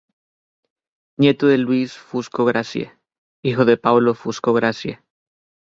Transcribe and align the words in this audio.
Nieto 1.19 1.45
de 1.45 1.59
Luis 1.59 1.95
Fusco 1.95 2.43
Gracie: 2.43 2.97
hijo 3.43 3.65
de 3.65 3.77
Paulo 3.77 4.15
Fusco 4.15 4.51
Gracie 4.51 4.99